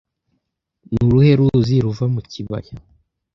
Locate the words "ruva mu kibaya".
1.85-2.73